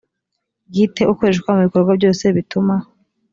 [0.67, 2.75] bwite ukoreshwa mu bikorwa byose bituma